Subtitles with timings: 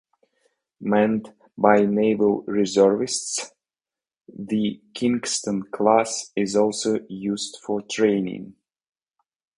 [0.79, 3.51] Manned by naval reservists,
[4.27, 8.55] the "Kingston" class is also used for training.